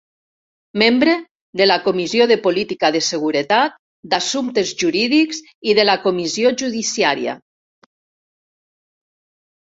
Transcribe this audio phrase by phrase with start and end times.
[0.81, 1.11] Membre
[1.59, 3.75] de la comissió de política de seguretat,
[4.13, 5.41] d'assumptes jurídics
[5.73, 7.37] i de la comissió judiciària.